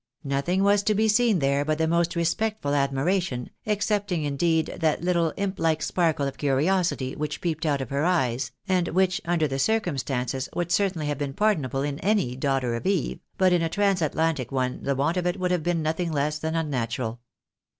[0.23, 5.31] Nothing was to be seen there but the most respectful admiration, excepting indeed that little
[5.37, 9.59] imp hke sparkle of curiosity, which peeped out of her eyes, and which, under the
[9.59, 13.69] cir cumstances, would certainly have been pardonable in any daughter of Eve, but in a
[13.69, 17.19] transatlantic one the want of it would have been nothing less than unnatural.